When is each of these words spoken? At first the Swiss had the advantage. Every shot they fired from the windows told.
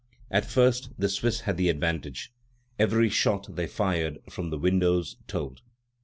At 0.31 0.49
first 0.49 0.89
the 0.97 1.07
Swiss 1.07 1.41
had 1.41 1.57
the 1.57 1.69
advantage. 1.69 2.31
Every 2.79 3.07
shot 3.07 3.55
they 3.55 3.67
fired 3.67 4.17
from 4.31 4.49
the 4.49 4.57
windows 4.57 5.17
told. 5.27 5.61